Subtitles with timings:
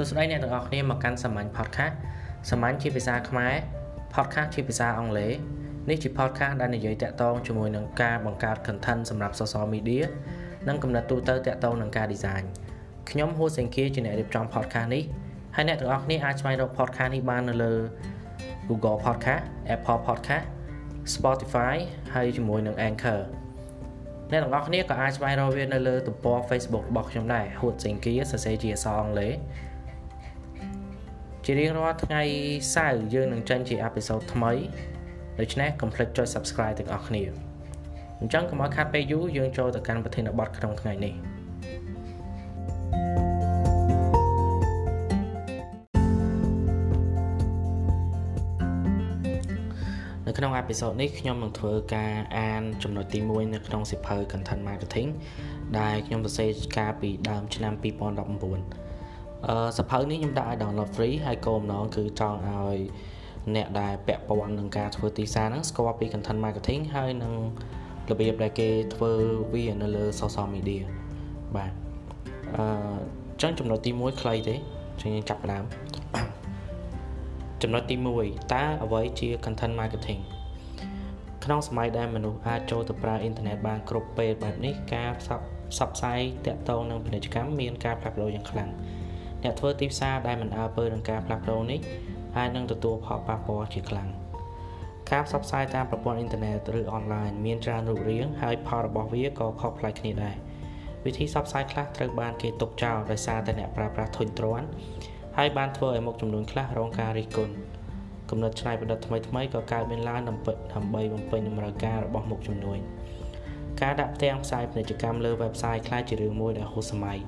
[0.00, 1.94] សួស្តីអ្នកទាំងអស់គ្នាមកកាន់សាមញ្ញ podcast
[2.50, 3.54] សាមញ្ញជាភាសាខ្មែរ
[4.14, 5.32] podcast ជាភាសាអង់គ្លេស
[5.88, 10.04] នេះជា podcast ដែលនិយាយតាក់ទងជាមួយនឹងការបង្កើត content សម្រាប់ social media
[10.68, 12.44] និងកំណត់ទូទៅតាក់ទងនឹងការ design
[13.10, 15.02] ខ្ញុំហួសេងគាជាអ្នករៀបចំ podcast នេះ
[15.56, 17.74] ហើយអ្នកទាំងអស់គ្នាអាចស្វែងរក podcast នេះបាននៅលើ
[18.68, 19.42] Google Podcast
[19.74, 20.46] Apple Podcast
[21.14, 21.74] Spotify
[22.14, 23.20] ហើយជាមួយនឹង Anchor
[24.30, 29.34] អ្នកទាំងអស់គ្នាក៏អាចស្វែងរកវានៅលើទំព័រ Facebook របស់ខ្ញុំដែរហួតសេងគាសរសេរជាអក្សរអង់គ្លេស
[31.44, 32.22] ជារៀងរាល់ថ្ងៃ
[32.74, 34.52] សៅរ៍យើងនឹងចេញជាអេពីសូតថ្មី
[35.38, 37.22] ដូច្នេះកុំភ្លេចចុច Subscribe ទាំងអស់គ្នា
[38.20, 41.14] អញ្ចឹងកុំឲ្យខាត់ពេលយូរយើងចូលទៅកាន់ប្រធានបទក្នុងថ្ងៃនេះ
[50.26, 55.08] នៅក្នុងអេពីសូតនេះខ្ញុំនឹងធ្វើការអានចំណុចទី1នៅក្នុងសៀវភៅ Content Marketing
[55.78, 58.89] ដែលខ្ញុំសរសេរកាលពីដើមឆ្នាំ2019
[59.48, 62.78] អឺសៀវភៅនេះខ្ញុំដាក់ឲ្យ download free ហើយគោលបំណងគឺចង់ឲ្យ
[63.56, 67.32] អ្នកដែលពាក់ព័ន្ធនឹងការធ្វើទីផ្សារហ្នឹងស្គាល់ពី content marketing ហើយនឹង
[68.10, 69.12] របៀបដែលគេធ្វើ
[69.54, 70.82] វានៅលើ social media
[71.56, 71.72] បាទ
[72.56, 72.64] អឺ
[73.42, 74.56] ចឹងចំណុចទី1ខ្លីទេ
[75.00, 75.64] ចឹងយើងចាប់ផ្ដើម
[77.62, 80.20] ចំណុចទី1តើអ្វីជា content marketing
[81.44, 88.70] ក្នុងសម័យដែលមនុស្សអាចចូលទៅប្រើអ៊ីនធឺណិតបានគ្រប់ពេលបែបនេះការផ្សព្វផ្សព្វផ្សាយតាក់ទងនឹងពាណិជ្ជកម្មមានការផ្លាស់ប្ដូរយ៉ាងខ្លាំង
[89.42, 91.80] អ្នកធ្វើទីផ្សារដែលមិនអើពើនឹងការផ្លាស់ប្ដូរនេះ
[92.36, 94.08] អាចនឹងទទួលផលប៉ះពាល់ជាខ្លាំង
[95.10, 100.36] ការផ្សព្វផ្សាយតាមប្រព័ន្ធអ៊ីនធឺណិតឬអនឡាញមានច្រើនរូបរាងហើយផលរបស់វាក៏ខុសប្លែកគ្នាដែរ
[101.04, 104.66] វិធីផ្សព្វផ្សាយខ្លះត្រូវបានគេទុកចោលដោយសារតែអ្នកប្រើប្រាស់ធុញទ្រាន់
[105.38, 107.54] ហើយបានធ្វើឲ្យមុខចំនួនខ្លះរងការរិះគន់
[108.30, 112.78] គំនិតច្នៃប្រឌិតថ្មីថ្មីក៏កើតមានឡើងដើម្បីដើម្បីបំពេញតម្រូវការរបស់មុខចំនួន
[113.82, 117.18] ការដាក់ផ្ទាំងផ្សាយពាណិជ្ជកម្មលើ website ខ្លះជារឿងមួយដែលហួសសម័យ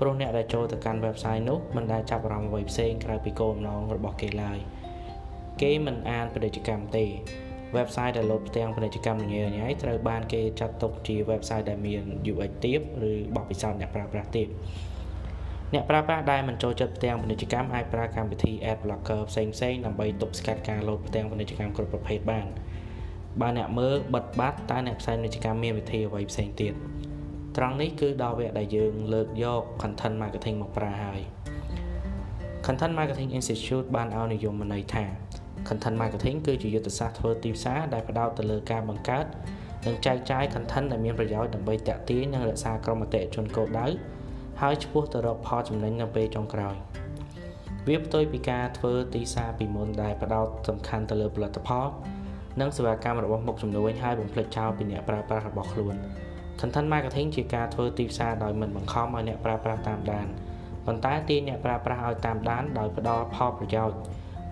[0.00, 4.58] ព្រោះអ្នកដែលចូលទៅកាន់ website នោះមិនដែលចាប់អារម្មណ៍អ្វីផ្សេងក្រៅពីគោលបំណងរបស់គេឡើយ
[5.62, 7.04] គេមិនអានពាណិជ្ជកម្មទេ
[7.76, 12.02] website ដែលលោតផ្ទាំងពាណិជ្ជកម្មញ៉ៃញ៉ៃត្រូវបានគេចាត់ទុកជា website ដែលមាន
[12.32, 14.48] UX ទាបឬបទពិសោធន៍អ្នកប្រើប្រាស់ទាប
[15.74, 22.46] អ្នកប្រើប្រាស់ដែលមិនចូលចិត្តផ្ទាំងពាណិជ្ជកម្មអាចប្រើកម្មវិធី ad blocker ផ្សេងៗដើម្បីទប់ស្កាត់ការលោតផ្ទាំងពាណិជ្ជកម្មគ្រប់ប្រភេទបាន
[23.40, 26.74] បើអ្នកមើលបិទបាត់តើអ្នកផ្សាយពាណិជ្ជកម្មមានវិធីអ្វីផ្សេងទៀត
[27.56, 31.20] ត្រង់នេះគឺដល់វគ្គដែលយើងលើកយក content marketing មកប្រើហើយ
[32.66, 35.04] Content Marketing Institute បានឲ្យនិយមន័យថា
[35.68, 39.24] Content Marketing គឺជាយុទ្ធសាស្ត្រធ្វើទីផ្សារដែលផ្ដោតទៅលើការបង្កើត
[39.86, 43.86] និងចែកចាយ content ដែលមានប្រយោជន៍ដើម្បីតាក់ទាញនិងរក្សាក្រុមអតិថិជនគោលដៅ
[44.60, 46.74] ហើយឆ្ពោះទៅរកផលចំណេញនៅពេលចុងក្រោយ
[47.88, 51.86] វាផ្ទុយពីការធ្វើទីផ្សារពីមុនដែលផ្ដោតសំខាន់ទៅលើផលិតផល
[52.60, 55.96] និងសេវាកម្មរបស់មុខជំនួញហើយបំភ្លេចចោលពីអ្នកប្រើប្រាស់របស់ខ្លួន
[56.60, 60.26] Content Marketing ជាការធ្វើទីផ្សារដោយមិនបង្ខំឲ្យអ្នកប្រើប្រាស់តាមដាន
[60.86, 63.98] ប៉ុន្តែទាញអ្នកប្រើប្រាស់ឲ្យតាមដានដោយផ្ដល់ផលប្រយោជន៍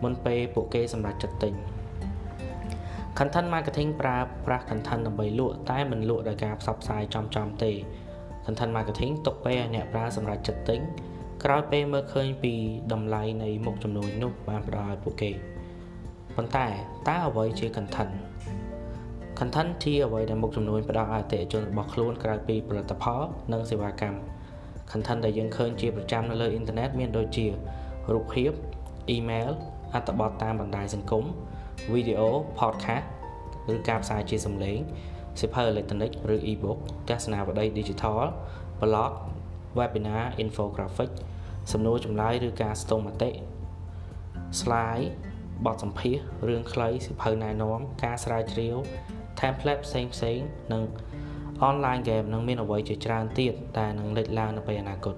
[0.02, 1.54] មុនពេលពួកគេសម្រេចចិត្តទិញ
[3.18, 7.72] Content Marketing ប្រើប្រាស់ content ដើម្បីលក់តែមិនលក់ដោយការផ្សព្វផ្សាយចំចំទេ
[8.44, 10.80] Content Marketing ទុកពេលឲ្យអ្នកប្រើសម្រេចចិត្តទិញ
[11.44, 12.54] ក្រោយពេលមើលឃើញពី
[12.92, 15.30] តម្លៃនៃមុខចំនួននោះបានផ្ដល់ឲ្យពួកគេ
[16.36, 16.66] ប៉ុន្តែ
[17.08, 18.12] តើអ្វីជា content
[19.38, 23.20] content ជាអ្វីដែលមុខចំនួនផ្ដល់ឲ្យអតិថិជនរបស់ខ្លួនក្រៅពីផលិតផល
[23.52, 24.18] និងសេវាកម្ម
[24.90, 27.46] content ដែលយើងឃើញជាប្រចាំនៅលើអ៊ីនធឺណិតមានដូចជា
[28.12, 28.50] រូបភាព
[29.16, 29.50] email
[29.94, 31.24] អត្ថបទតាមបណ្ដាញសង្គម
[31.94, 32.22] video
[32.58, 33.06] podcast
[33.72, 34.78] ឬការផ្សាយជាសំឡេង
[35.40, 36.78] សៀវភៅអេឡិចត្រូនិកឬ e-book
[37.08, 38.20] ទស្សនាវដ្តី digital
[38.80, 39.12] blog
[39.78, 41.10] webinar infographic
[41.72, 43.30] សំណួរចម្លើយឬការស្ទង់មតិ
[44.60, 45.08] slide
[45.66, 46.16] បទសម្ភាស
[46.48, 48.76] រឿងខ្លីសៀវភៅណែនាំការស្រាវជ្រាវ
[49.40, 50.38] template ផ្សេងផ្សេង
[50.72, 50.82] និង
[51.68, 55.16] online game នឹងមានអ្វីជាច្រើនទៀតដែលនឹងលេចឡើងនៅពេលអនាគត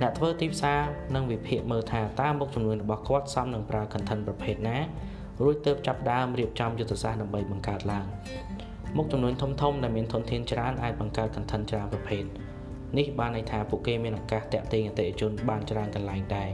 [0.00, 0.80] អ្នកធ្វើទីផ្សារ
[1.14, 4.78] នឹងវិភាគមើលថាតើមុខចំនួនរបស់គាត់សមនឹងប្រើ content ប្រភេទណា
[5.42, 8.06] រួចទើបចាប់ដើមរៀបចំយុទ្ធសាស្ត្រដើម្បីបង្កើតឡើង
[8.96, 12.24] មុខចំនួនធំធំដែលមានធនធានច្រើនអាចបង្កើត content ច្រើនប្រភេទ
[12.98, 16.50] នេះបានន័យថាពួកគេមានឱកាសតាក់ទាញអតិថិជនបានច្រើនកន្លែងដែរ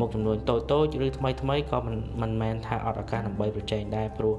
[0.00, 1.78] មុខចំនួនតូចតូចឬថ្មីថ្មីក៏
[2.20, 4.36] មិនមែនថាអត់ឱកាសដើម្បីប្រជែងដែរព្រោះ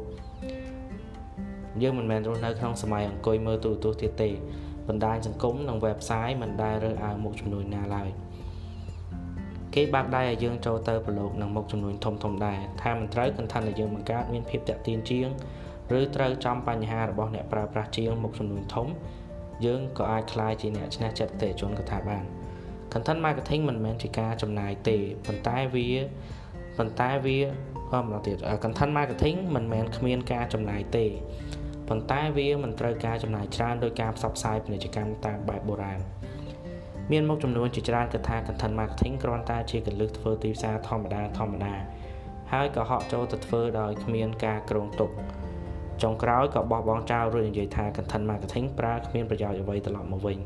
[1.83, 4.29] យើងមិនមែនរស់នៅក្នុងសម័យអង្គុយមើលទូរទស្សន៍ទៀតទេ
[4.88, 8.09] បណ្ដាញសង្គមនិង website មិនដែលរើសអើងមុខចំនួនណាឡើយ
[9.75, 15.29] គេបាក់ដៃឲ្យយើងចូលទៅប្រឡូកនឹងមុខចំនួនធំធំដែរថាមិនត្រូវ content ដែលយើងបង្កើតមានភាពតាក់ទាញជាង
[16.00, 18.88] ឬត្រូវចំបញ្ហារបស់អ្នកប្រើប្រាស់ជាងមុខចំនួនធំ
[19.65, 22.23] យើងក៏អាចក្លាយជាអ្នកឈ្នះចិត្តអតិថិជនក៏ថាបាន
[22.94, 25.88] content marketing មិនមែនជាការចំណាយទេប៉ុន្តែវា
[26.77, 27.38] ប៉ុន្តែវា
[27.94, 31.06] អមដល់ទៀត content marketing មិនមែនគ្មានការចំណាយទេ
[31.89, 36.00] ប៉ុន្តែវាមិនត្រូវការចំណាយច្រើនដោយការផ្សព្វផ្សាយពាណិជ្ជកម្មតាមបែបបុរាណ
[37.12, 41.74] មានមុខចំនួនជាច្រើនគិតថា content marketing គ្រាន់តែជាកលឹះធ្វើទីផ្សារធម្មតាធម្មតា
[42.51, 45.10] ហើយក៏ហក់ចូលទៅធ្វើដោយគ្មានការគ្រោងទុក
[46.01, 50.38] ចុងក្រោយក៏បោះបង់ចោលរួចនិយាយថា content marketing ប្រើគ្មានប្រយោជន៍អ្វីត្រឡប់មកវិញ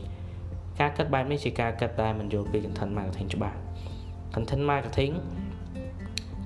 [0.79, 3.57] ការគិតបែបនេះជាការគិតដែលមិនយល់ពី content marketing ច្បាស់
[4.35, 5.13] content marketing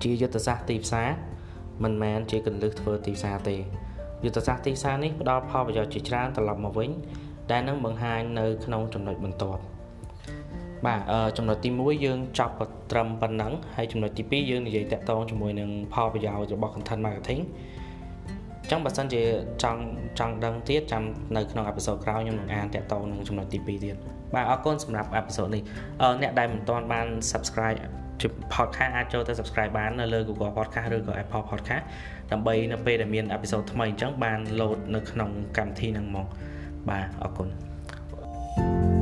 [0.03, 1.09] ជាយុទ្ធសាស្ត្រទីផ្សារ
[1.83, 3.57] មិនមែនជាកលឹះធ្វើទីផ្សារទេ
[4.23, 6.89] យុទ្ធសាស្ត្រទីផ្សារនេះផ្ដល់ផលប្រយោជន៍ជាច្រើនត្រឡប់មកវិញ
[7.51, 9.61] ដែលនឹងបង្ហាញនៅក្នុងចំណុចបន្ទាប់
[10.85, 11.01] បាទ
[11.37, 12.53] ចំណុចទី1យើងចប់
[12.91, 17.41] ត្រឹមប៉ុណ្ណឹងហើយចំណុចទី2យើងនិយាយតាក់ទងជាមួយនឹងផលប្រយោជន៍របស់ content marketing
[18.71, 19.21] ចឹងបើសិនជា
[19.63, 19.81] ចង់
[20.19, 21.03] ចង់ដឹងទៀតចាំ
[21.35, 23.95] នៅក្នុងអេពីសូតក្រោយខ្ញុំនឹងអានតាក់ទងនឹងចំណុចទី2ទៀត
[24.33, 25.63] បាទអរគុណសម្រាប់អេពីសូតនេះ
[26.21, 27.77] អ្នកដែលមិនទាន់បាន subscribe
[28.21, 31.85] ជា podcast អាចចូលទៅ subscribe បាននៅលើ Google Podcast ឬក៏ Apple Podcast
[32.31, 36.27] ដើម្បីនៅពេលដែលមាន episode ថ្មីអញ្ចឹងបាន load នៅក្នុងកម្មវិធីហ្នឹងមក
[36.89, 37.47] បាទអរគុណ
[38.57, 38.94] thank you